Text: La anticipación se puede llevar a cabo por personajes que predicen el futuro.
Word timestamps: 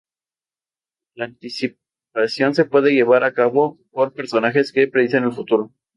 La 1.13 1.25
anticipación 1.25 2.55
se 2.55 2.65
puede 2.65 2.89
llevar 2.91 3.23
a 3.23 3.35
cabo 3.35 3.77
por 3.91 4.13
personajes 4.15 4.71
que 4.73 4.87
predicen 4.87 5.25
el 5.25 5.31
futuro. 5.33 5.71